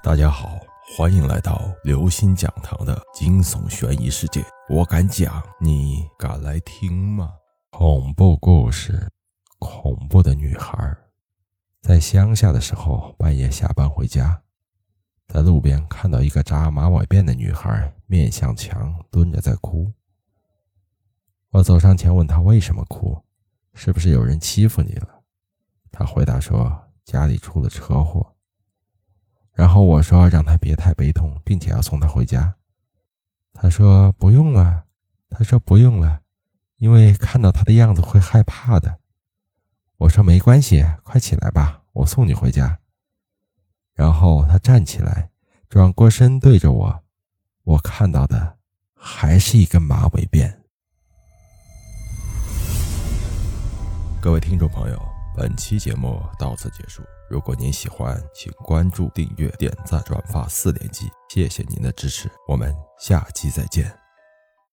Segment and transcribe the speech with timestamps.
[0.00, 0.60] 大家好，
[0.96, 4.44] 欢迎来到刘星讲堂的惊悚悬疑世界。
[4.68, 7.34] 我敢讲，你敢来听吗？
[7.70, 9.10] 恐怖故事，
[9.58, 10.96] 恐怖的女孩。
[11.82, 14.40] 在乡下的时候，半夜下班回家，
[15.26, 19.92] 在路边看到一个扎马尾辫的女孩，面向墙蹲着在哭。
[21.50, 23.20] 我走上前问她为什么哭，
[23.74, 25.22] 是不是有人欺负你了？
[25.90, 28.34] 她回答说家里出了车祸。
[29.58, 32.54] 然后我说让他别太悲痛，并且要送他回家。
[33.52, 34.84] 他说不用了，
[35.30, 36.20] 他说不用了，
[36.76, 39.00] 因为看到他的样子会害怕的。
[39.96, 42.78] 我说没关系，快起来吧，我送你回家。
[43.94, 45.28] 然后他站起来，
[45.68, 47.02] 转过身对着我，
[47.64, 48.58] 我看到的
[48.94, 50.54] 还是一根马尾辫。
[54.20, 55.17] 各位听众朋友。
[55.38, 57.00] 本期节目到此结束。
[57.30, 62.28] 如果您喜欢，请关注、订阅、点赞、转发四连击，谢谢您的支持。
[62.48, 64.07] 我们下期再见。